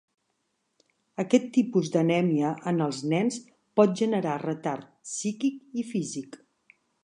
[1.23, 3.37] Aquest tipus d'anèmia en els nens
[3.81, 6.43] pot generar retard psíquic i físic.